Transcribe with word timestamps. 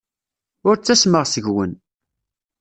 Ur 0.67 0.75
ttasmeɣ 0.77 1.23
seg-wen. 1.27 1.73